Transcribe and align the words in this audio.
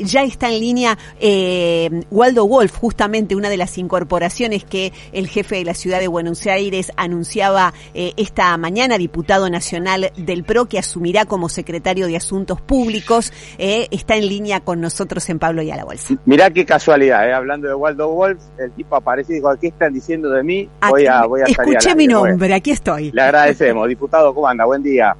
ya 0.00 0.22
está 0.22 0.50
en 0.50 0.60
línea 0.60 0.98
eh, 1.20 1.90
Waldo 2.10 2.46
Wolf, 2.46 2.76
justamente 2.76 3.36
una 3.36 3.48
de 3.48 3.56
las 3.56 3.78
incorporaciones 3.78 4.64
que 4.64 4.92
el 5.12 5.28
jefe 5.28 5.56
de 5.56 5.64
la 5.64 5.74
ciudad 5.74 6.00
de 6.00 6.08
Buenos 6.08 6.46
Aires 6.46 6.92
anunciaba 6.96 7.72
eh, 7.94 8.12
esta 8.16 8.56
mañana, 8.56 8.98
diputado 8.98 9.48
nacional 9.50 10.12
del 10.16 10.44
PRO, 10.44 10.66
que 10.66 10.78
asumirá 10.78 11.24
como 11.24 11.48
secretario 11.48 12.06
de 12.06 12.16
Asuntos 12.16 12.60
Públicos, 12.60 13.32
eh, 13.58 13.88
está 13.90 14.16
en 14.16 14.28
línea 14.28 14.60
con 14.60 14.80
nosotros 14.80 15.28
en 15.30 15.38
Pablo 15.38 15.62
y 15.62 15.70
a 15.70 15.76
la 15.76 15.84
Bolsa. 15.84 16.14
Mirá 16.24 16.50
qué 16.50 16.64
casualidad, 16.64 17.28
eh, 17.28 17.32
hablando 17.32 17.68
de 17.68 17.74
Waldo 17.74 18.08
Wolf, 18.08 18.42
el 18.58 18.72
tipo 18.72 18.96
aparece 18.96 19.32
y 19.32 19.36
dijo, 19.36 19.50
¿qué 19.60 19.68
están 19.68 19.92
diciendo 19.92 20.30
de 20.30 20.42
mí? 20.42 20.68
Voy 20.88 21.06
a, 21.06 21.26
voy 21.26 21.42
a 21.42 21.44
Escuché 21.44 21.94
mi 21.94 22.06
nombre, 22.06 22.54
aquí 22.54 22.70
estoy. 22.70 23.10
Le 23.12 23.22
agradecemos. 23.22 23.88
Diputado, 23.88 24.34
¿cómo 24.34 24.46
anda? 24.46 24.64
Buen 24.64 24.82
día. 24.82 25.16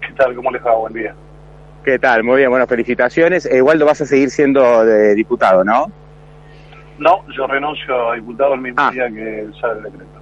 ¿Qué 0.00 0.12
tal? 0.16 0.34
¿Cómo 0.34 0.50
les 0.50 0.64
va? 0.64 0.76
Buen 0.76 0.92
día. 0.92 1.14
¿Qué 1.84 1.98
tal? 1.98 2.24
Muy 2.24 2.38
bien, 2.38 2.50
bueno, 2.50 2.66
felicitaciones. 2.66 3.46
Eh, 3.46 3.60
vas 3.84 4.00
a 4.00 4.06
seguir 4.06 4.30
siendo 4.30 4.84
de 4.84 5.14
diputado, 5.14 5.62
¿no? 5.62 5.86
No, 6.98 7.24
yo 7.36 7.46
renuncio 7.46 8.10
a 8.10 8.14
diputado 8.14 8.54
el 8.54 8.60
mismo 8.60 8.80
Ah. 8.80 8.90
día 8.90 9.08
que 9.08 9.46
sale 9.60 9.78
el 9.78 9.82
decreto. 9.84 10.14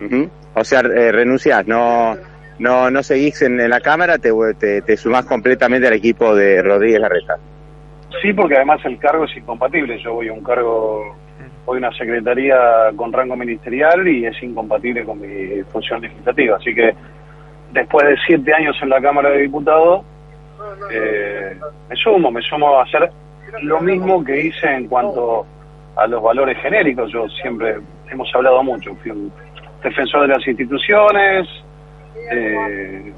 Ujú. 0.00 0.30
O 0.54 0.64
sea, 0.64 0.80
eh, 0.80 1.12
renunciás, 1.12 1.66
no, 1.66 2.16
no, 2.58 2.90
no 2.90 3.02
seguís 3.02 3.42
en, 3.42 3.60
en 3.60 3.70
la 3.70 3.80
Cámara, 3.80 4.18
te, 4.18 4.30
te, 4.58 4.82
te 4.82 4.96
sumás 4.96 5.24
completamente 5.26 5.86
al 5.88 5.94
equipo 5.94 6.34
de 6.34 6.62
Rodríguez 6.62 7.00
Larreta. 7.00 7.36
Sí, 8.22 8.32
porque 8.32 8.56
además 8.56 8.80
el 8.84 8.98
cargo 8.98 9.24
es 9.24 9.36
incompatible. 9.36 9.98
Yo 10.02 10.14
voy 10.14 10.28
a 10.28 10.32
un 10.32 10.42
cargo, 10.42 11.16
voy 11.66 11.76
a 11.76 11.78
una 11.88 11.92
secretaría 11.98 12.56
con 12.96 13.12
rango 13.12 13.36
ministerial 13.36 14.06
y 14.08 14.24
es 14.26 14.40
incompatible 14.42 15.04
con 15.04 15.20
mi 15.20 15.62
función 15.64 16.00
legislativa. 16.00 16.56
Así 16.56 16.74
que 16.74 16.94
después 17.74 18.06
de 18.06 18.16
siete 18.26 18.54
años 18.54 18.76
en 18.80 18.88
la 18.88 19.00
Cámara 19.00 19.30
de 19.30 19.42
Diputados, 19.42 20.04
eh, 20.90 21.58
me 21.88 21.96
sumo, 21.96 22.30
me 22.30 22.40
sumo 22.42 22.78
a 22.78 22.84
hacer 22.84 23.10
lo 23.62 23.80
mismo 23.80 24.24
que 24.24 24.46
hice 24.46 24.66
en 24.66 24.88
cuanto 24.88 25.44
a 25.96 26.06
los 26.06 26.22
valores 26.22 26.56
genéricos. 26.58 27.12
Yo 27.12 27.28
siempre 27.28 27.76
hemos 28.10 28.32
hablado 28.34 28.62
mucho, 28.62 28.94
fui 28.96 29.10
un 29.10 29.32
defensor 29.82 30.22
de 30.22 30.28
las 30.28 30.46
instituciones, 30.46 31.48
eh, 32.30 33.12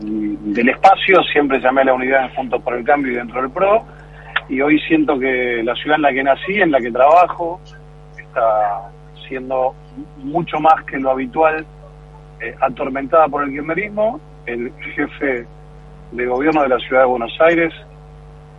del 0.00 0.68
espacio, 0.68 1.22
siempre 1.32 1.60
llamé 1.60 1.82
a 1.82 1.84
la 1.86 1.94
unidad 1.94 2.24
en 2.24 2.34
Juntos 2.34 2.62
por 2.62 2.74
el 2.74 2.84
Cambio 2.84 3.12
y 3.12 3.16
dentro 3.16 3.40
del 3.40 3.50
PRO, 3.50 3.84
y 4.48 4.60
hoy 4.60 4.78
siento 4.80 5.18
que 5.18 5.62
la 5.64 5.74
ciudad 5.74 5.96
en 5.96 6.02
la 6.02 6.12
que 6.12 6.22
nací, 6.22 6.60
en 6.60 6.70
la 6.70 6.80
que 6.80 6.90
trabajo, 6.90 7.60
está 8.16 8.90
siendo 9.26 9.74
mucho 10.18 10.58
más 10.58 10.84
que 10.84 10.98
lo 10.98 11.10
habitual 11.10 11.64
eh, 12.42 12.54
atormentada 12.60 13.28
por 13.28 13.44
el 13.44 13.50
kirchnerismo, 13.50 14.20
el 14.46 14.72
jefe 14.96 15.46
de 16.10 16.26
gobierno 16.26 16.62
de 16.62 16.68
la 16.70 16.78
ciudad 16.78 17.02
de 17.02 17.06
Buenos 17.06 17.32
Aires, 17.40 17.72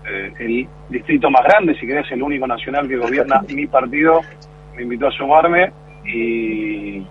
eh, 0.10 0.32
el 0.40 0.68
distrito 0.90 1.30
más 1.30 1.44
grande, 1.44 1.78
si 1.78 1.86
querés, 1.86 2.10
el 2.12 2.24
único 2.24 2.48
nacional 2.48 2.88
que 2.88 2.96
gobierna 2.96 3.42
mi 3.54 3.68
partido, 3.68 4.22
me 4.76 4.84
invitó 4.84 5.08
a 5.08 5.12
sumarme 5.12 5.72
y 6.06 7.02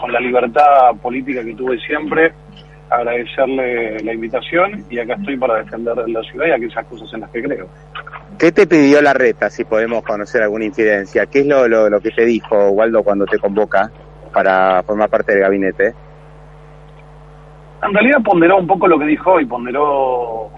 con 0.00 0.10
la 0.10 0.20
libertad 0.20 0.94
política 1.02 1.44
que 1.44 1.54
tuve 1.54 1.78
siempre, 1.80 2.32
agradecerle 2.88 3.98
la 4.00 4.14
invitación 4.14 4.84
y 4.88 4.98
acá 4.98 5.14
estoy 5.14 5.36
para 5.36 5.62
defender 5.62 5.96
la 6.08 6.22
ciudad 6.22 6.46
y 6.46 6.50
aquellas 6.52 6.86
cosas 6.86 7.12
en 7.12 7.20
las 7.20 7.30
que 7.30 7.42
creo. 7.42 7.68
¿Qué 8.38 8.52
te 8.52 8.66
pidió 8.66 9.02
Larreta, 9.02 9.50
si 9.50 9.64
podemos 9.64 10.02
conocer 10.02 10.42
alguna 10.42 10.64
incidencia? 10.64 11.26
¿Qué 11.26 11.40
es 11.40 11.46
lo, 11.46 11.68
lo, 11.68 11.90
lo 11.90 12.00
que 12.00 12.10
te 12.10 12.24
dijo 12.24 12.70
Waldo 12.70 13.02
cuando 13.02 13.26
te 13.26 13.38
convoca 13.38 13.90
para 14.32 14.82
formar 14.82 15.10
parte 15.10 15.32
del 15.32 15.42
gabinete? 15.42 15.94
En 17.82 17.92
realidad 17.92 18.22
ponderó 18.24 18.58
un 18.58 18.66
poco 18.66 18.86
lo 18.86 18.98
que 18.98 19.06
dijo 19.06 19.32
hoy, 19.32 19.44
ponderó 19.44 20.50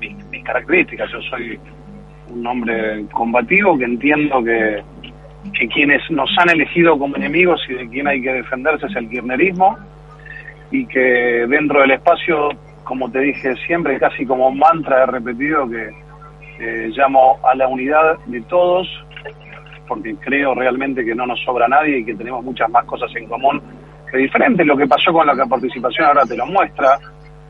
mis, 0.00 0.30
mis 0.30 0.44
características. 0.44 1.10
Yo 1.12 1.20
soy 1.22 1.58
un 2.30 2.46
hombre 2.46 3.04
combativo 3.12 3.76
que 3.76 3.84
entiendo 3.84 4.42
que, 4.42 4.82
que 5.52 5.68
quienes 5.68 6.02
nos 6.10 6.30
han 6.38 6.50
elegido 6.50 6.98
como 6.98 7.16
enemigos 7.16 7.60
y 7.68 7.74
de 7.74 7.88
quien 7.88 8.06
hay 8.06 8.22
que 8.22 8.32
defenderse 8.32 8.86
es 8.86 8.96
el 8.96 9.08
kirchnerismo 9.10 9.76
y 10.70 10.86
que 10.86 11.46
dentro 11.48 11.80
del 11.80 11.90
espacio, 11.92 12.48
como 12.84 13.10
te 13.10 13.20
dije 13.20 13.54
siempre, 13.66 13.98
casi 13.98 14.24
como 14.24 14.48
un 14.48 14.58
mantra 14.58 15.02
he 15.02 15.06
repetido 15.06 15.68
que 15.68 15.90
eh, 16.60 16.90
llamo 16.96 17.38
a 17.42 17.54
la 17.54 17.68
unidad 17.68 18.18
de 18.26 18.40
todos 18.42 18.88
porque 19.88 20.14
creo 20.20 20.54
realmente 20.54 21.04
que 21.04 21.16
no 21.16 21.26
nos 21.26 21.42
sobra 21.42 21.66
nadie 21.66 21.98
y 21.98 22.04
que 22.04 22.14
tenemos 22.14 22.44
muchas 22.44 22.70
más 22.70 22.84
cosas 22.84 23.10
en 23.16 23.26
común 23.26 23.60
que 24.10 24.18
diferentes. 24.18 24.66
Lo 24.66 24.76
que 24.76 24.86
pasó 24.86 25.12
con 25.12 25.26
la 25.26 25.46
participación 25.46 26.06
ahora 26.06 26.24
te 26.24 26.36
lo 26.36 26.46
muestra. 26.46 26.98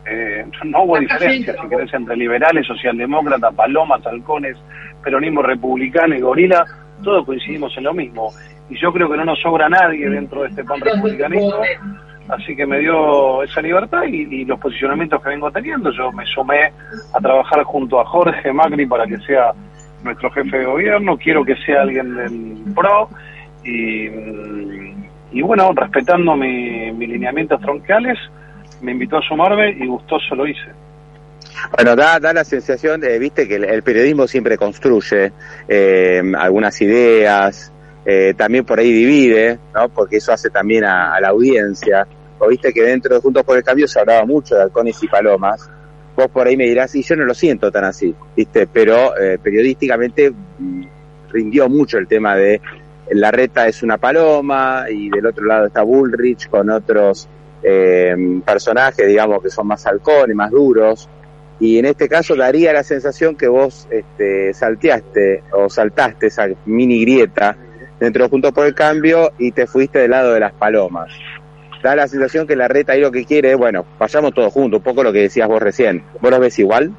Eh, 0.07 0.45
no 0.65 0.85
hubo 0.85 0.99
diferencia, 0.99 1.55
si 1.61 1.69
querés, 1.69 1.93
entre 1.93 2.17
liberales, 2.17 2.67
socialdemócratas, 2.67 3.55
palomas, 3.55 4.05
halcones, 4.07 4.57
peronismo 5.05 5.43
republicano 5.43 6.17
y 6.17 6.21
gorila, 6.21 6.65
todos 7.03 7.27
coincidimos 7.27 7.77
en 7.77 7.85
lo 7.85 7.95
mismo. 7.95 8.31
Y 8.71 8.79
yo 8.81 8.93
creo 8.93 9.11
que 9.11 9.17
no 9.17 9.25
nos 9.25 9.41
sobra 9.41 9.69
nadie 9.69 10.09
dentro 10.09 10.43
de 10.43 10.49
este 10.49 10.65
pan 10.65 10.81
republicanismo, 10.81 11.61
así 12.29 12.57
que 12.57 12.67
me 12.67 12.79
dio 12.79 13.43
esa 13.43 13.61
libertad 13.61 14.03
y, 14.09 14.23
y 14.41 14.45
los 14.47 14.59
posicionamientos 14.59 15.23
que 15.23 15.29
vengo 15.29 15.51
teniendo. 15.51 15.93
Yo 15.93 16.11
me 16.13 16.25
sumé 16.27 16.73
a 17.13 17.21
trabajar 17.21 17.63
junto 17.65 18.01
a 18.01 18.05
Jorge 18.07 18.53
Macri 18.53 18.87
para 18.87 19.07
que 19.07 19.19
sea 19.19 19.53
nuestro 20.03 20.31
jefe 20.31 20.59
de 20.59 20.65
gobierno, 20.65 21.17
quiero 21.17 21.45
que 21.45 21.57
sea 21.57 21.83
alguien 21.83 22.17
del 22.17 22.75
PRO 22.75 23.09
y, 23.65 24.09
y 25.33 25.43
bueno, 25.43 25.73
respetando 25.75 26.37
mi- 26.37 26.91
mis 26.93 27.09
lineamientos 27.09 27.61
troncales, 27.61 28.19
me 28.81 28.93
invitó 28.93 29.19
a 29.19 29.23
sumarme 29.23 29.71
y 29.71 29.87
gustoso 29.87 30.35
lo 30.35 30.47
hice. 30.47 30.69
Bueno, 31.77 31.95
da, 31.97 32.19
da 32.19 32.33
la 32.33 32.45
sensación, 32.45 33.01
de, 33.01 33.19
viste, 33.19 33.47
que 33.47 33.57
el, 33.57 33.65
el 33.65 33.83
periodismo 33.83 34.27
siempre 34.27 34.57
construye 34.57 35.33
eh, 35.69 36.23
algunas 36.39 36.81
ideas, 36.81 37.73
eh, 38.05 38.35
también 38.37 38.65
por 38.65 38.79
ahí 38.79 38.91
divide, 38.93 39.59
¿no? 39.75 39.89
Porque 39.89 40.17
eso 40.17 40.33
hace 40.33 40.49
también 40.51 40.85
a, 40.85 41.15
a 41.15 41.21
la 41.21 41.29
audiencia. 41.29 42.07
O 42.39 42.49
viste 42.49 42.73
que 42.73 42.83
dentro 42.83 43.15
de 43.15 43.21
Juntos 43.21 43.43
por 43.45 43.57
el 43.59 43.63
Cambio 43.63 43.87
se 43.87 44.01
hablaba 44.01 44.25
mucho 44.25 44.55
de 44.55 44.63
halcones 44.63 45.03
y 45.03 45.09
palomas. 45.09 45.69
Vos 46.17 46.29
por 46.29 46.47
ahí 46.47 46.57
me 46.57 46.65
dirás, 46.65 46.95
y 46.95 47.03
yo 47.03 47.15
no 47.17 47.25
lo 47.25 47.35
siento 47.35 47.71
tan 47.71 47.85
así, 47.85 48.15
viste, 48.37 48.67
pero 48.67 49.17
eh, 49.19 49.39
periodísticamente 49.39 50.31
mm, 50.59 50.83
rindió 51.31 51.69
mucho 51.69 51.99
el 51.99 52.07
tema 52.09 52.35
de 52.37 52.61
la 53.11 53.31
reta 53.31 53.67
es 53.67 53.83
una 53.83 53.99
paloma 53.99 54.85
y 54.91 55.11
del 55.11 55.27
otro 55.27 55.45
lado 55.45 55.67
está 55.67 55.83
Bullrich 55.83 56.49
con 56.49 56.71
otros 56.71 57.29
eh, 57.63 58.15
personajes, 58.45 59.07
digamos, 59.07 59.43
que 59.43 59.51
son 59.51 59.67
más 59.67 59.87
halcones, 59.87 60.37
más 60.37 60.51
duros. 60.51 61.09
Y 61.59 61.79
en 61.79 61.85
este 61.85 62.09
caso 62.09 62.35
daría 62.35 62.73
la 62.73 62.83
sensación 62.83 63.37
que 63.37 63.49
vos 63.49 63.87
este, 63.91 64.55
salteaste 64.55 65.43
o 65.53 65.69
saltaste 65.69 66.29
esa 66.29 66.49
mini 66.65 67.03
grieta 67.03 67.57
dentro 67.99 68.25
de 68.25 68.31
Juntos 68.31 68.53
por 68.53 68.67
el 68.67 68.75
Cambio 68.75 69.33
y 69.39 69.53
te 69.53 69.67
fuiste 69.67 69.99
del 69.99 70.13
lado 70.13 70.33
de 70.33 70.41
las 70.41 70.53
palomas. 70.53 71.13
Da 71.83 71.95
la 71.95 72.09
sensación 72.09 72.47
que 72.47 72.57
la 72.57 72.69
reta 72.69 72.93
ahí 72.93 73.01
lo 73.01 73.11
que 73.11 73.25
quiere 73.25 73.53
es, 73.53 73.59
bueno, 73.59 73.85
vayamos 73.99 74.33
todos 74.33 74.53
juntos, 74.53 74.79
un 74.79 74.85
poco 74.85 75.03
lo 75.03 75.13
que 75.13 75.21
decías 75.21 75.49
vos 75.49 75.61
recién. 75.61 76.03
¿Vos 76.21 76.31
lo 76.31 76.41
ves 76.41 76.59
igual? 76.59 76.95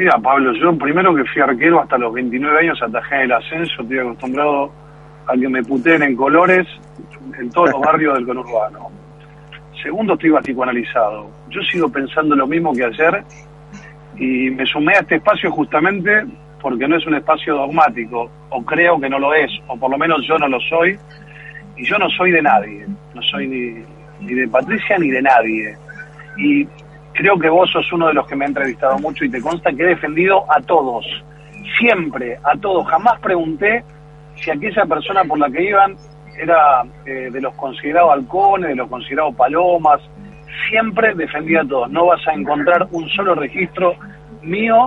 Mira, 0.00 0.16
Pablo, 0.16 0.54
yo 0.54 0.74
primero 0.78 1.14
que 1.14 1.26
fui 1.26 1.42
arquero 1.42 1.78
hasta 1.78 1.98
los 1.98 2.14
29 2.14 2.58
años 2.60 2.80
atajé 2.80 3.24
el 3.24 3.32
ascenso, 3.32 3.82
estoy 3.82 3.98
acostumbrado 3.98 4.72
a 5.26 5.36
que 5.36 5.46
me 5.46 5.62
puteen 5.62 6.02
en 6.02 6.16
colores 6.16 6.66
en 7.38 7.50
todos 7.50 7.72
los 7.72 7.80
barrios 7.84 8.14
del 8.14 8.24
conurbano. 8.24 8.88
Segundo, 9.82 10.14
estoy 10.14 10.30
psicoanalizado. 10.40 11.30
Yo 11.50 11.60
sigo 11.70 11.92
pensando 11.92 12.34
lo 12.34 12.46
mismo 12.46 12.72
que 12.72 12.84
ayer 12.84 13.22
y 14.16 14.48
me 14.48 14.64
sumé 14.64 14.94
a 14.94 15.00
este 15.00 15.16
espacio 15.16 15.50
justamente 15.50 16.24
porque 16.62 16.88
no 16.88 16.96
es 16.96 17.06
un 17.06 17.16
espacio 17.16 17.54
dogmático, 17.56 18.30
o 18.48 18.64
creo 18.64 18.98
que 18.98 19.10
no 19.10 19.18
lo 19.18 19.34
es, 19.34 19.50
o 19.66 19.76
por 19.76 19.90
lo 19.90 19.98
menos 19.98 20.26
yo 20.26 20.38
no 20.38 20.48
lo 20.48 20.60
soy, 20.60 20.98
y 21.76 21.84
yo 21.84 21.98
no 21.98 22.08
soy 22.08 22.30
de 22.30 22.40
nadie, 22.40 22.86
no 23.14 23.20
soy 23.20 23.46
ni, 23.46 23.84
ni 24.26 24.32
de 24.32 24.48
Patricia 24.48 24.96
ni 24.96 25.10
de 25.10 25.20
nadie. 25.20 25.76
Y 26.38 26.66
creo 27.20 27.38
que 27.38 27.50
vos 27.50 27.70
sos 27.70 27.92
uno 27.92 28.06
de 28.06 28.14
los 28.14 28.26
que 28.26 28.34
me 28.34 28.46
ha 28.46 28.48
entrevistado 28.48 28.98
mucho 28.98 29.26
y 29.26 29.30
te 29.30 29.42
consta 29.42 29.70
que 29.72 29.82
he 29.82 29.88
defendido 29.88 30.42
a 30.50 30.58
todos, 30.62 31.04
siempre, 31.78 32.38
a 32.42 32.56
todos. 32.56 32.86
Jamás 32.88 33.20
pregunté 33.20 33.84
si 34.36 34.50
aquella 34.50 34.86
persona 34.86 35.22
por 35.24 35.38
la 35.38 35.50
que 35.50 35.62
iban 35.68 35.96
era 36.38 36.82
eh, 37.04 37.28
de 37.30 37.40
los 37.42 37.54
considerados 37.56 38.12
halcones, 38.12 38.70
de 38.70 38.76
los 38.76 38.88
considerados 38.88 39.34
palomas. 39.34 40.00
Siempre 40.70 41.14
defendí 41.14 41.56
a 41.56 41.64
todos. 41.64 41.90
No 41.90 42.06
vas 42.06 42.26
a 42.26 42.32
encontrar 42.32 42.88
un 42.90 43.06
solo 43.10 43.34
registro 43.34 43.96
mío 44.40 44.86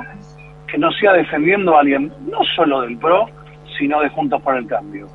que 0.65 0.79
no 0.79 0.91
sea 0.93 1.13
defendiendo 1.13 1.77
a 1.77 1.81
alguien, 1.81 2.11
no 2.31 2.43
solo 2.55 2.81
del 2.81 2.97
PRO, 2.97 3.27
sino 3.77 4.01
de 4.01 4.09
Juntos 4.09 4.41
por 4.41 4.57
el 4.57 4.65
Cambio. 4.65 5.05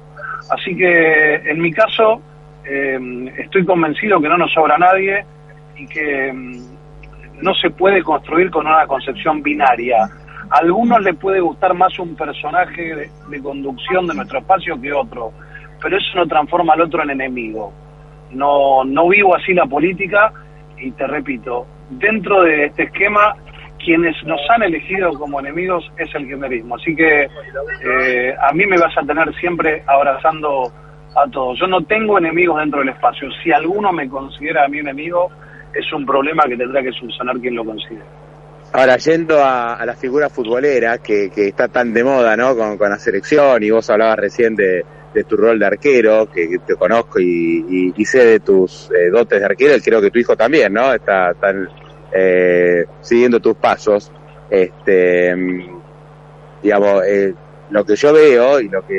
Así 0.52 0.76
que 0.76 1.34
en 1.34 1.60
mi 1.60 1.72
caso 1.72 2.22
eh, 2.64 3.34
estoy 3.38 3.64
convencido 3.64 4.20
que 4.20 4.28
no 4.28 4.38
nos 4.38 4.52
sobra 4.52 4.78
nadie 4.78 5.24
y 5.76 5.84
que 5.88 6.32
mm, 6.32 6.77
no 7.40 7.54
se 7.54 7.70
puede 7.70 8.02
construir 8.02 8.50
con 8.50 8.66
una 8.66 8.86
concepción 8.86 9.42
binaria. 9.42 10.04
A 10.50 10.58
algunos 10.58 11.00
les 11.02 11.16
puede 11.16 11.40
gustar 11.40 11.74
más 11.74 11.98
un 11.98 12.16
personaje 12.16 13.10
de, 13.28 13.42
conducción 13.42 14.06
de 14.06 14.14
nuestro 14.14 14.38
espacio 14.38 14.80
que 14.80 14.92
otro, 14.92 15.32
pero 15.80 15.96
eso 15.96 16.06
no 16.16 16.26
transforma 16.26 16.74
al 16.74 16.82
otro 16.82 17.02
en 17.02 17.10
enemigo. 17.10 17.72
No, 18.30 18.84
no 18.84 19.08
vivo 19.08 19.34
así 19.34 19.54
la 19.54 19.66
política 19.66 20.32
y 20.78 20.90
te 20.92 21.06
repito, 21.06 21.66
dentro 21.90 22.42
de 22.42 22.66
este 22.66 22.84
esquema 22.84 23.34
quienes 23.78 24.22
nos 24.24 24.40
han 24.50 24.62
elegido 24.62 25.12
como 25.14 25.40
enemigos 25.40 25.90
es 25.98 26.12
el 26.14 26.26
kirchnerismo. 26.26 26.76
Así 26.76 26.94
que 26.94 27.22
eh, 27.22 28.34
a 28.40 28.52
mí 28.52 28.66
me 28.66 28.76
vas 28.76 28.96
a 28.98 29.02
tener 29.02 29.32
siempre 29.36 29.82
abrazando 29.86 30.70
a 31.16 31.30
todos. 31.30 31.58
Yo 31.58 31.66
no 31.66 31.82
tengo 31.82 32.18
enemigos 32.18 32.58
dentro 32.58 32.80
del 32.80 32.90
espacio. 32.90 33.30
Si 33.42 33.52
alguno 33.52 33.92
me 33.92 34.08
considera 34.08 34.64
a 34.64 34.68
mí 34.68 34.78
enemigo, 34.78 35.30
es 35.74 35.92
un 35.92 36.06
problema 36.06 36.44
que 36.48 36.56
tendrá 36.56 36.82
que 36.82 36.92
subsanar 36.92 37.38
quien 37.38 37.54
lo 37.54 37.64
considere. 37.64 38.04
Ahora, 38.72 38.98
yendo 38.98 39.42
a, 39.42 39.82
la 39.86 39.94
figura 39.94 40.28
futbolera 40.28 40.98
que, 40.98 41.30
está 41.34 41.68
tan 41.68 41.94
de 41.94 42.04
moda, 42.04 42.36
¿no? 42.36 42.54
Con, 42.56 42.90
la 42.90 42.98
selección, 42.98 43.62
y 43.62 43.70
vos 43.70 43.88
hablabas 43.88 44.18
recién 44.18 44.54
de, 44.54 44.84
tu 45.26 45.36
rol 45.36 45.58
de 45.58 45.66
arquero, 45.66 46.30
que, 46.30 46.58
te 46.66 46.76
conozco 46.76 47.18
y, 47.18 47.92
sé 48.04 48.24
de 48.24 48.40
tus 48.40 48.90
eh, 48.90 49.10
dotes 49.10 49.40
de 49.40 49.46
arquero, 49.46 49.76
y 49.76 49.80
creo 49.80 50.02
que 50.02 50.10
tu 50.10 50.18
hijo 50.18 50.36
también, 50.36 50.72
¿no? 50.72 50.92
Está 50.92 51.32
tan 51.34 51.68
eh, 52.12 52.84
siguiendo 53.00 53.40
tus 53.40 53.56
pasos, 53.56 54.12
este, 54.50 55.34
digamos, 56.62 57.02
eh, 57.06 57.34
lo 57.70 57.84
que 57.84 57.96
yo 57.96 58.12
veo 58.12 58.60
y 58.60 58.68
lo 58.68 58.86
que 58.86 58.94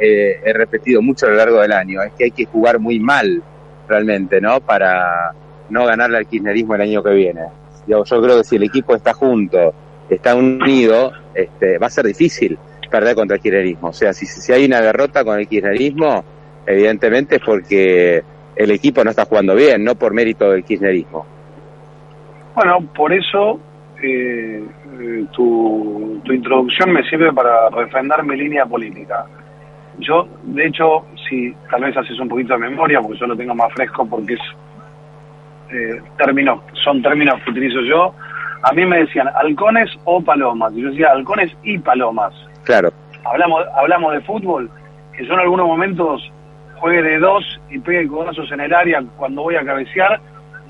he, 0.00 0.52
repetido 0.52 1.02
mucho 1.02 1.26
a 1.26 1.30
lo 1.30 1.36
largo 1.36 1.60
del 1.60 1.72
año 1.72 2.02
es 2.02 2.12
que 2.14 2.24
hay 2.24 2.30
que 2.30 2.46
jugar 2.46 2.78
muy 2.78 2.98
mal 2.98 3.42
realmente, 3.86 4.40
¿no? 4.40 4.60
Para 4.60 5.32
no 5.70 5.86
ganarle 5.86 6.18
al 6.18 6.26
kirchnerismo 6.26 6.74
el 6.74 6.82
año 6.82 7.02
que 7.02 7.10
viene. 7.10 7.42
Yo, 7.86 8.04
yo 8.04 8.22
creo 8.22 8.38
que 8.38 8.44
si 8.44 8.56
el 8.56 8.64
equipo 8.64 8.94
está 8.94 9.14
junto, 9.14 9.74
está 10.08 10.34
unido, 10.34 11.12
este, 11.34 11.78
va 11.78 11.86
a 11.86 11.90
ser 11.90 12.06
difícil 12.06 12.58
perder 12.90 13.14
contra 13.14 13.36
el 13.36 13.42
kirchnerismo. 13.42 13.88
O 13.88 13.92
sea, 13.92 14.12
si, 14.12 14.26
si 14.26 14.52
hay 14.52 14.64
una 14.64 14.80
derrota 14.80 15.24
con 15.24 15.38
el 15.38 15.46
kirchnerismo, 15.46 16.24
evidentemente 16.66 17.36
es 17.36 17.42
porque 17.44 18.22
el 18.56 18.70
equipo 18.70 19.04
no 19.04 19.10
está 19.10 19.24
jugando 19.24 19.54
bien, 19.54 19.84
no 19.84 19.94
por 19.94 20.12
mérito 20.12 20.50
del 20.50 20.64
kirchnerismo. 20.64 21.26
Bueno, 22.54 22.80
por 22.94 23.12
eso 23.12 23.60
eh, 24.02 24.62
eh, 25.00 25.24
tu, 25.32 26.20
introducción 26.26 26.92
me 26.92 27.08
sirve 27.08 27.32
para 27.32 27.68
refrendar 27.70 28.24
mi 28.24 28.36
línea 28.36 28.66
política. 28.66 29.24
Yo, 29.98 30.28
de 30.42 30.66
hecho, 30.66 31.06
si 31.28 31.54
tal 31.70 31.82
vez 31.82 31.96
haces 31.96 32.18
un 32.18 32.28
poquito 32.28 32.54
de 32.54 32.60
memoria, 32.60 33.00
porque 33.00 33.18
yo 33.18 33.26
lo 33.26 33.36
tengo 33.36 33.54
más 33.54 33.72
fresco, 33.74 34.06
porque 34.06 34.34
es 34.34 34.40
eh, 35.70 36.00
términos, 36.16 36.60
son 36.84 37.02
términos 37.02 37.40
que 37.44 37.50
utilizo 37.50 37.80
yo, 37.82 38.14
a 38.62 38.72
mí 38.72 38.84
me 38.86 38.98
decían 38.98 39.28
halcones 39.34 39.90
o 40.04 40.20
palomas, 40.20 40.72
y 40.74 40.82
yo 40.82 40.90
decía 40.90 41.10
halcones 41.12 41.52
y 41.62 41.78
palomas. 41.78 42.34
Claro. 42.64 42.90
Hablamos, 43.24 43.64
hablamos 43.76 44.12
de 44.12 44.20
fútbol, 44.22 44.70
que 45.16 45.26
yo 45.26 45.34
en 45.34 45.40
algunos 45.40 45.66
momentos 45.66 46.32
juegue 46.76 47.02
de 47.02 47.18
dos 47.18 47.44
y 47.70 47.78
pegue 47.78 48.08
codazos 48.08 48.50
en 48.52 48.60
el 48.60 48.72
área 48.72 49.02
cuando 49.16 49.42
voy 49.42 49.56
a 49.56 49.64
cabecear, 49.64 50.20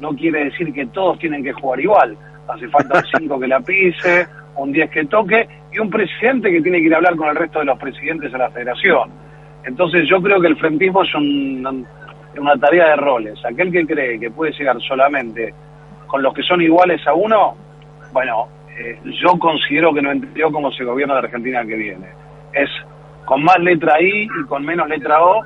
no 0.01 0.11
quiere 0.11 0.45
decir 0.45 0.73
que 0.73 0.87
todos 0.87 1.19
tienen 1.19 1.43
que 1.43 1.53
jugar 1.53 1.81
igual. 1.81 2.17
Hace 2.49 2.69
falta 2.69 2.99
un 2.99 3.21
5 3.21 3.41
que 3.41 3.47
la 3.47 3.61
pise, 3.61 4.27
un 4.57 4.73
10 4.73 4.91
que 4.91 5.05
toque 5.07 5.49
y 5.73 5.79
un 5.79 5.91
presidente 5.91 6.51
que 6.51 6.61
tiene 6.63 6.79
que 6.79 6.87
ir 6.87 6.95
a 6.95 6.99
hablar 6.99 7.17
con 7.17 7.29
el 7.29 7.37
resto 7.37 7.59
de 7.59 7.67
los 7.67 7.79
presidentes 7.79 8.33
de 8.33 8.39
la 8.39 8.51
federación. 8.51 9.11
Entonces 9.65 10.09
yo 10.09 10.21
creo 10.23 10.41
que 10.41 10.47
el 10.47 10.57
frentismo 10.57 11.03
es 11.03 11.15
una 12.41 12.57
tarea 12.57 12.91
de 12.91 12.97
roles. 12.97 13.45
Aquel 13.45 13.73
que 13.73 13.87
cree 13.87 14.19
que 14.19 14.31
puede 14.31 14.53
llegar 14.53 14.81
solamente 14.81 15.55
con 16.07 16.23
los 16.23 16.33
que 16.35 16.43
son 16.43 16.61
iguales 16.61 17.07
a 17.07 17.15
uno, 17.15 17.57
bueno, 18.13 18.49
eh, 18.79 18.99
yo 19.23 19.39
considero 19.39 19.93
que 19.93 20.03
no 20.03 20.11
entendió 20.11 20.51
cómo 20.51 20.71
se 20.73 20.85
gobierna 20.85 21.15
la 21.15 21.21
Argentina 21.21 21.65
que 21.65 21.75
viene. 21.75 22.07
Es 22.53 22.71
con 23.25 23.43
más 23.43 23.59
letra 23.59 24.01
I 24.01 24.25
y 24.25 24.47
con 24.47 24.65
menos 24.65 24.89
letra 24.89 25.23
O, 25.23 25.43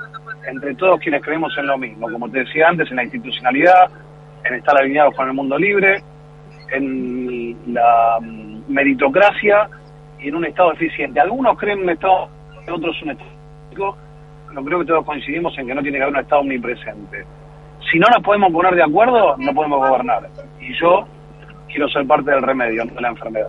entre 0.46 0.74
todos 0.74 1.00
quienes 1.00 1.22
creemos 1.22 1.56
en 1.58 1.66
lo 1.66 1.78
mismo. 1.78 2.10
Como 2.10 2.30
te 2.30 2.40
decía 2.40 2.68
antes, 2.68 2.90
en 2.90 2.96
la 2.96 3.04
institucionalidad, 3.04 3.90
en 4.44 4.54
estar 4.54 4.76
alineados 4.78 5.14
con 5.14 5.28
el 5.28 5.34
mundo 5.34 5.58
libre, 5.58 6.02
en 6.72 7.56
la 7.74 8.18
mm, 8.20 8.62
meritocracia 8.68 9.68
y 10.20 10.28
en 10.28 10.36
un 10.36 10.44
Estado 10.44 10.72
eficiente. 10.72 11.20
Algunos 11.20 11.58
creen 11.58 11.78
en 11.78 11.84
un 11.84 11.90
Estado, 11.90 12.28
otros 12.70 13.02
un 13.02 13.10
Estado 13.10 13.96
pero 14.52 14.64
creo 14.64 14.78
que 14.81 14.87
todos 14.87 15.04
coincidimos 15.04 15.56
en 15.58 15.66
que 15.66 15.75
no 15.75 15.82
tiene 15.82 15.99
que 15.99 16.04
haber 16.04 16.14
un 16.14 16.20
Estado 16.20 16.40
omnipresente. 16.43 17.25
Si 17.90 17.99
no 17.99 18.06
nos 18.08 18.22
podemos 18.22 18.52
poner 18.52 18.75
de 18.75 18.82
acuerdo, 18.82 19.37
no 19.38 19.52
podemos 19.52 19.78
gobernar. 19.78 20.28
Y 20.60 20.72
yo 20.81 21.06
quiero 21.69 21.88
ser 21.88 22.06
parte 22.06 22.31
del 22.31 22.43
remedio, 22.43 22.84
no 22.84 22.94
de 22.94 23.00
la 23.00 23.08
enfermedad. 23.08 23.49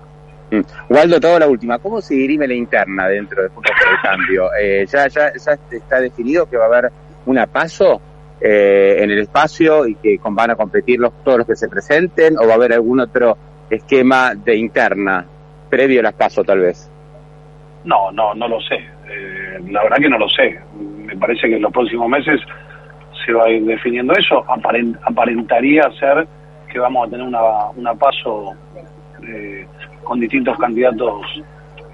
Mm. 0.52 0.62
Waldo, 0.90 1.20
todo 1.20 1.40
la 1.40 1.48
última. 1.48 1.80
¿Cómo 1.80 2.02
se 2.02 2.16
dirime 2.16 2.48
la 2.48 2.54
interna 2.54 3.08
dentro 3.08 3.42
de 3.42 3.50
Puntos 3.50 3.74
por 3.80 3.94
el 3.94 4.02
Cambio? 4.02 4.50
Eh, 4.60 4.86
¿ya, 4.88 5.08
ya, 5.08 5.32
¿Ya 5.34 5.54
está 5.72 6.00
definido 6.00 6.50
que 6.50 6.58
va 6.58 6.66
a 6.66 6.68
haber 6.68 6.92
una 7.26 7.48
paso 7.48 8.02
eh, 8.40 8.98
en 9.00 9.12
el 9.12 9.20
espacio 9.20 9.88
y 9.88 9.96
que 9.96 10.20
van 10.22 10.52
a 10.52 10.56
competir 10.56 11.00
los, 11.00 11.24
todos 11.24 11.40
los 11.40 11.48
que 11.48 11.56
se 11.56 11.70
presenten 11.70 12.38
o 12.38 12.46
va 12.46 12.54
a 12.54 12.56
haber 12.56 12.74
algún 12.74 13.00
otro 13.00 13.38
esquema 13.70 14.36
de 14.36 14.56
interna 14.56 15.26
previo 15.70 16.02
a 16.02 16.04
las 16.04 16.14
paso 16.14 16.44
tal 16.44 16.60
vez? 16.60 16.90
No, 17.86 18.12
no, 18.12 18.34
no 18.36 18.48
lo 18.48 18.60
sé. 18.62 18.76
Eh, 18.76 19.60
la 19.70 19.84
verdad 19.84 19.98
que 19.98 20.10
no 20.10 20.18
lo 20.18 20.30
sé. 20.30 20.60
Parece 21.24 21.48
que 21.48 21.56
en 21.56 21.62
los 21.62 21.72
próximos 21.72 22.10
meses 22.10 22.42
se 23.26 23.32
va 23.32 23.46
a 23.46 23.50
ir 23.50 23.64
definiendo 23.64 24.12
eso. 24.14 24.44
aparentaría 25.06 25.90
ser 25.98 26.28
que 26.70 26.80
vamos 26.80 27.08
a 27.08 27.12
tener 27.12 27.26
una, 27.26 27.70
una 27.78 27.94
paso 27.96 28.52
eh, 29.26 29.66
con 30.04 30.20
distintos 30.20 30.58
candidatos 30.58 31.22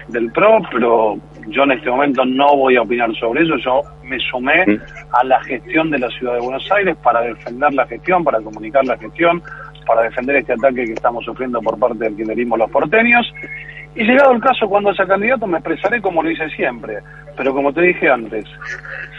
del 0.08 0.32
PRO, 0.32 0.58
pero 0.72 1.16
yo 1.46 1.62
en 1.62 1.70
este 1.70 1.88
momento 1.88 2.24
no 2.24 2.56
voy 2.56 2.74
a 2.74 2.82
opinar 2.82 3.14
sobre 3.14 3.44
eso. 3.44 3.56
Yo 3.58 3.82
me 4.02 4.18
sumé 4.18 4.66
mm. 4.66 4.80
a 5.12 5.22
la 5.22 5.40
gestión 5.44 5.92
de 5.92 6.00
la 6.00 6.08
ciudad 6.08 6.34
de 6.34 6.40
Buenos 6.40 6.68
Aires 6.72 6.96
para 7.00 7.20
defender 7.20 7.72
la 7.72 7.86
gestión, 7.86 8.24
para 8.24 8.40
comunicar 8.40 8.84
la 8.84 8.98
gestión, 8.98 9.40
para 9.86 10.02
defender 10.02 10.34
este 10.34 10.54
ataque 10.54 10.86
que 10.86 10.94
estamos 10.94 11.24
sufriendo 11.24 11.60
por 11.60 11.78
parte 11.78 12.02
del 12.02 12.16
kirchnerismo 12.16 12.56
los 12.56 12.68
porteños. 12.68 13.32
Y 13.94 14.04
llegado 14.04 14.32
el 14.32 14.40
caso, 14.40 14.68
cuando 14.68 14.94
sea 14.94 15.06
candidato, 15.06 15.46
me 15.46 15.58
expresaré 15.58 16.00
como 16.00 16.22
lo 16.22 16.30
hice 16.30 16.48
siempre, 16.50 16.98
pero 17.36 17.52
como 17.52 17.72
te 17.72 17.82
dije 17.82 18.08
antes, 18.08 18.44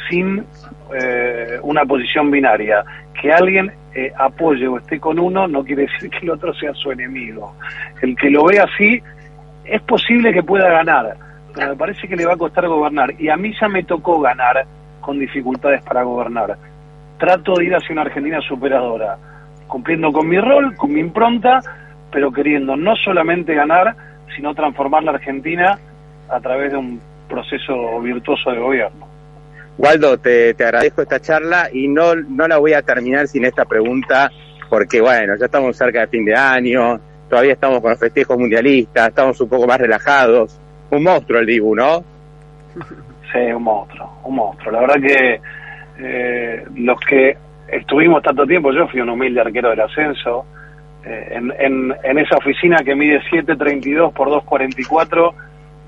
sin 0.09 0.45
eh, 0.93 1.59
una 1.61 1.85
posición 1.85 2.31
binaria. 2.31 2.83
Que 3.19 3.31
alguien 3.31 3.71
eh, 3.93 4.11
apoye 4.17 4.67
o 4.67 4.77
esté 4.77 4.99
con 4.99 5.19
uno 5.19 5.47
no 5.47 5.63
quiere 5.63 5.83
decir 5.83 6.09
que 6.09 6.19
el 6.19 6.31
otro 6.31 6.53
sea 6.53 6.73
su 6.73 6.91
enemigo. 6.91 7.55
El 8.01 8.15
que 8.15 8.29
lo 8.29 8.45
ve 8.45 8.59
así, 8.59 9.01
es 9.65 9.81
posible 9.81 10.33
que 10.33 10.43
pueda 10.43 10.69
ganar, 10.69 11.15
pero 11.53 11.69
me 11.69 11.75
parece 11.75 12.07
que 12.07 12.15
le 12.15 12.25
va 12.25 12.33
a 12.33 12.37
costar 12.37 12.67
gobernar. 12.67 13.13
Y 13.19 13.29
a 13.29 13.37
mí 13.37 13.53
ya 13.59 13.67
me 13.67 13.83
tocó 13.83 14.19
ganar 14.19 14.65
con 15.01 15.19
dificultades 15.19 15.83
para 15.83 16.03
gobernar. 16.03 16.57
Trato 17.17 17.55
de 17.55 17.65
ir 17.65 17.75
hacia 17.75 17.93
una 17.93 18.03
Argentina 18.03 18.39
superadora, 18.41 19.17
cumpliendo 19.67 20.11
con 20.11 20.27
mi 20.27 20.39
rol, 20.39 20.75
con 20.75 20.93
mi 20.93 20.99
impronta, 20.99 21.61
pero 22.11 22.31
queriendo 22.31 22.75
no 22.75 22.95
solamente 22.95 23.53
ganar, 23.53 23.95
sino 24.35 24.53
transformar 24.53 25.03
la 25.03 25.11
Argentina 25.11 25.79
a 26.29 26.39
través 26.39 26.71
de 26.71 26.77
un 26.77 27.01
proceso 27.29 27.99
virtuoso 28.01 28.51
de 28.51 28.59
gobierno. 28.59 29.07
Waldo, 29.77 30.17
te, 30.17 30.53
te 30.53 30.63
agradezco 30.63 31.01
esta 31.01 31.19
charla 31.19 31.69
y 31.71 31.87
no, 31.87 32.15
no 32.15 32.47
la 32.47 32.57
voy 32.57 32.73
a 32.73 32.81
terminar 32.81 33.27
sin 33.27 33.45
esta 33.45 33.65
pregunta, 33.65 34.29
porque 34.69 35.01
bueno, 35.01 35.35
ya 35.39 35.45
estamos 35.45 35.75
cerca 35.75 36.01
de 36.01 36.07
fin 36.07 36.25
de 36.25 36.35
año, 36.35 36.99
todavía 37.29 37.53
estamos 37.53 37.79
con 37.79 37.91
los 37.91 37.99
festejos 37.99 38.37
mundialistas, 38.37 39.09
estamos 39.09 39.39
un 39.41 39.49
poco 39.49 39.65
más 39.65 39.79
relajados. 39.79 40.59
Un 40.91 41.03
monstruo 41.03 41.39
el 41.39 41.45
Dibu, 41.45 41.73
¿no? 41.73 42.03
Sí, 43.31 43.39
un 43.39 43.63
monstruo, 43.63 44.19
un 44.25 44.35
monstruo. 44.35 44.71
La 44.71 44.81
verdad 44.81 44.95
que 44.95 45.41
eh, 45.99 46.65
los 46.75 46.99
que 46.99 47.37
estuvimos 47.69 48.21
tanto 48.21 48.45
tiempo, 48.45 48.73
yo 48.73 48.87
fui 48.89 48.99
un 48.99 49.09
humilde 49.09 49.39
arquero 49.39 49.69
del 49.69 49.79
ascenso, 49.79 50.45
en, 51.03 51.53
en, 51.57 51.95
en, 52.03 52.19
esa 52.19 52.37
oficina 52.37 52.77
que 52.83 52.95
mide 52.95 53.21
7.32 53.31 54.13
por 54.13 54.29
2.44, 54.29 55.33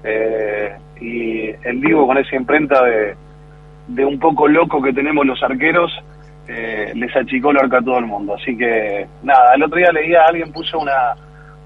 eh, 0.03 0.75
y 0.99 1.49
el 1.67 1.81
Dibu 1.81 2.07
con 2.07 2.17
esa 2.17 2.35
imprenta 2.35 2.83
de, 2.83 3.15
de 3.87 4.05
un 4.05 4.19
poco 4.19 4.47
loco 4.47 4.81
que 4.81 4.93
tenemos 4.93 5.25
los 5.25 5.41
arqueros, 5.43 5.91
eh, 6.47 6.91
les 6.95 7.15
achicó 7.15 7.51
el 7.51 7.57
arca 7.57 7.79
a 7.79 7.81
todo 7.81 7.99
el 7.99 8.05
mundo. 8.05 8.35
Así 8.35 8.57
que, 8.57 9.07
nada, 9.23 9.53
el 9.55 9.63
otro 9.63 9.77
día 9.77 9.91
leía, 9.91 10.23
alguien 10.27 10.51
puso 10.51 10.79
una 10.79 11.15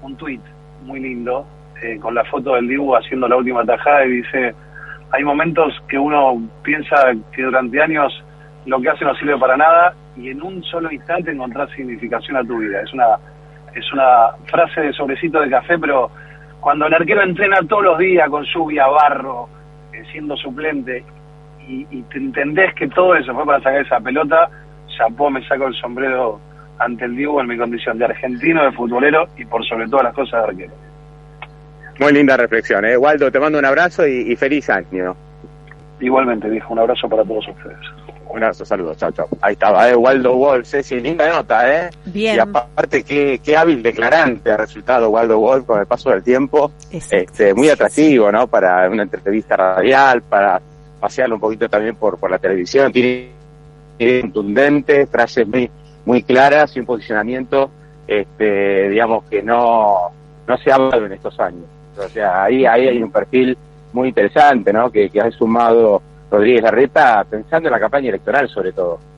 un 0.02 0.16
tuit 0.16 0.40
muy 0.84 1.00
lindo 1.00 1.44
eh, 1.82 1.98
con 1.98 2.14
la 2.14 2.24
foto 2.24 2.54
del 2.54 2.68
Dibu 2.68 2.94
haciendo 2.94 3.26
la 3.28 3.36
última 3.36 3.64
tajada 3.64 4.04
y 4.06 4.22
dice, 4.22 4.54
hay 5.10 5.24
momentos 5.24 5.74
que 5.88 5.98
uno 5.98 6.40
piensa 6.62 6.96
que 7.32 7.42
durante 7.42 7.82
años 7.82 8.12
lo 8.66 8.80
que 8.80 8.90
hace 8.90 9.04
no 9.04 9.14
sirve 9.16 9.38
para 9.38 9.56
nada 9.56 9.94
y 10.16 10.30
en 10.30 10.42
un 10.42 10.62
solo 10.64 10.90
instante 10.92 11.32
encontrás 11.32 11.70
significación 11.70 12.36
a 12.36 12.44
tu 12.44 12.58
vida. 12.58 12.80
Es 12.82 12.92
una, 12.92 13.18
es 13.78 13.92
una 13.92 14.30
frase 14.46 14.80
de 14.80 14.92
sobrecito 14.92 15.40
de 15.40 15.50
café, 15.50 15.78
pero 15.78 16.10
cuando 16.60 16.86
el 16.86 16.94
arquero 16.94 17.22
entrena 17.22 17.58
todos 17.68 17.84
los 17.84 17.98
días 17.98 18.28
con 18.28 18.44
lluvia, 18.44 18.86
barro, 18.86 19.48
eh, 19.92 20.02
siendo 20.10 20.36
suplente, 20.36 21.04
y, 21.66 21.86
y 21.90 22.02
te 22.02 22.18
entendés 22.18 22.74
que 22.74 22.88
todo 22.88 23.14
eso 23.14 23.34
fue 23.34 23.44
para 23.46 23.58
sacar 23.58 23.82
esa 23.82 24.00
pelota, 24.00 24.48
chapó, 24.96 25.30
me 25.30 25.46
saco 25.46 25.66
el 25.66 25.74
sombrero 25.74 26.40
ante 26.78 27.04
el 27.04 27.16
Dibu 27.16 27.40
en 27.40 27.46
mi 27.46 27.56
condición 27.56 27.98
de 27.98 28.06
argentino, 28.06 28.64
de 28.64 28.72
futbolero 28.72 29.26
y 29.36 29.44
por 29.44 29.64
sobre 29.66 29.86
todas 29.88 30.04
las 30.04 30.14
cosas 30.14 30.42
de 30.42 30.48
arquero. 30.48 30.72
Muy 32.00 32.12
linda 32.12 32.36
reflexión, 32.36 32.84
¿eh? 32.84 32.96
Waldo, 32.96 33.30
te 33.30 33.40
mando 33.40 33.58
un 33.58 33.64
abrazo 33.64 34.06
y, 34.06 34.32
y 34.32 34.36
feliz 34.36 34.70
año. 34.70 35.16
Igualmente, 36.00 36.48
dijo, 36.48 36.72
un 36.72 36.78
abrazo 36.78 37.08
para 37.08 37.24
todos 37.24 37.48
ustedes. 37.48 37.78
Un 38.38 38.44
abrazo, 38.44 38.64
saludos, 38.64 38.96
chao, 38.96 39.10
chao. 39.10 39.26
Ahí 39.40 39.54
estaba, 39.54 39.90
¿eh? 39.90 39.96
Waldo 39.96 40.36
Wolf, 40.36 40.64
sí, 40.64 41.00
linda 41.00 41.28
nota, 41.28 41.68
¿eh? 41.74 41.90
Bien. 42.04 42.36
Y 42.36 42.38
aparte, 42.38 43.02
qué, 43.02 43.40
qué 43.42 43.56
hábil 43.56 43.82
declarante 43.82 44.52
ha 44.52 44.56
resultado 44.56 45.10
Waldo 45.10 45.40
Wolf 45.40 45.66
con 45.66 45.80
el 45.80 45.86
paso 45.86 46.10
del 46.10 46.22
tiempo. 46.22 46.70
Exacto. 46.92 47.32
Este, 47.32 47.52
muy 47.52 47.68
atractivo, 47.68 48.30
¿no? 48.30 48.46
Para 48.46 48.88
una 48.88 49.02
entrevista 49.02 49.56
radial, 49.56 50.22
para 50.22 50.62
pasearlo 51.00 51.34
un 51.34 51.40
poquito 51.40 51.68
también 51.68 51.96
por, 51.96 52.16
por 52.16 52.30
la 52.30 52.38
televisión. 52.38 52.92
Tiene, 52.92 53.32
contundente, 54.20 55.08
frases 55.08 55.44
muy, 55.48 55.68
muy 56.04 56.22
claras 56.22 56.76
y 56.76 56.78
un 56.78 56.86
posicionamiento, 56.86 57.72
este, 58.06 58.88
digamos, 58.88 59.24
que 59.24 59.42
no, 59.42 60.12
no 60.46 60.58
se 60.58 60.70
ha 60.70 60.76
hablado 60.76 61.06
en 61.06 61.12
estos 61.12 61.40
años. 61.40 61.64
O 61.98 62.08
sea, 62.08 62.44
ahí, 62.44 62.64
ahí 62.64 62.86
hay 62.86 63.02
un 63.02 63.10
perfil 63.10 63.58
muy 63.92 64.10
interesante, 64.10 64.72
¿no? 64.72 64.92
Que, 64.92 65.10
que 65.10 65.20
ha 65.20 65.28
sumado 65.32 66.00
Rodríguez 66.30 66.62
Larreta 66.62 67.24
pensando 67.28 67.68
en 67.68 67.72
la 67.72 67.80
campaña 67.80 68.08
electoral 68.08 68.48
sobre 68.48 68.72
todo. 68.72 68.98